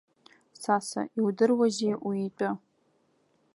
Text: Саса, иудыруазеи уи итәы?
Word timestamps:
Саса, 0.61 1.01
иудыруазеи 1.19 1.95
уи 2.07 2.17
итәы? 2.27 2.49